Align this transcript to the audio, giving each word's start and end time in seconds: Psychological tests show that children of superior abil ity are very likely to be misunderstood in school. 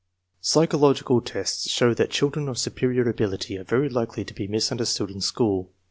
Psychological 0.39 1.21
tests 1.21 1.69
show 1.69 1.93
that 1.93 2.09
children 2.09 2.49
of 2.49 2.57
superior 2.57 3.07
abil 3.07 3.33
ity 3.35 3.55
are 3.55 3.63
very 3.63 3.87
likely 3.87 4.25
to 4.25 4.33
be 4.33 4.47
misunderstood 4.47 5.11
in 5.11 5.21
school. 5.21 5.69